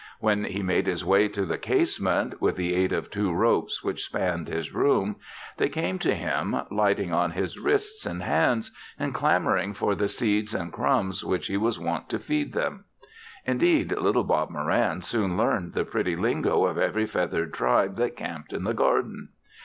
When 0.19 0.45
he 0.45 0.63
made 0.63 0.87
his 0.87 1.05
way 1.05 1.27
to 1.27 1.45
the 1.45 1.59
casement, 1.59 2.41
with 2.41 2.55
the 2.55 2.73
aid 2.73 2.91
of 2.91 3.11
two 3.11 3.31
ropes 3.31 3.83
which 3.83 4.03
spanned 4.05 4.47
his 4.47 4.73
room, 4.73 5.17
they 5.57 5.69
came 5.69 5.99
to 5.99 6.15
him 6.15 6.59
lighting 6.71 7.13
on 7.13 7.29
his 7.33 7.59
wrists 7.59 8.07
and 8.07 8.23
hands 8.23 8.71
and 8.97 9.13
clamoring 9.13 9.75
for 9.75 9.93
the 9.93 10.07
seeds 10.07 10.55
and 10.55 10.73
crumbs 10.73 11.23
which 11.23 11.45
he 11.45 11.57
was 11.57 11.77
wont 11.77 12.09
to 12.09 12.17
feed 12.17 12.53
them. 12.53 12.85
Indeed, 13.45 13.91
little 13.91 14.23
Bob 14.23 14.49
Moran 14.49 15.01
soon 15.01 15.37
learned 15.37 15.73
the 15.73 15.85
pretty 15.85 16.15
lingo 16.15 16.65
of 16.65 16.79
every 16.79 17.05
feathered 17.05 17.53
tribe 17.53 17.95
that 17.97 18.17
camped 18.17 18.53
in 18.53 18.63
the 18.63 18.73
garden. 18.73 19.29